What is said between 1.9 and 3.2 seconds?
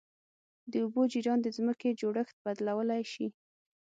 جوړښت بدلولی